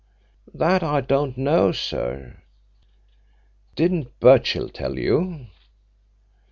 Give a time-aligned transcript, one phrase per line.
[0.51, 2.41] "That I don't know, sir."
[3.75, 5.45] "Didn't Birchill tell you?"